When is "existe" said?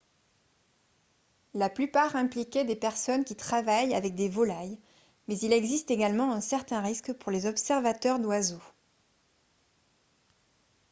5.53-5.91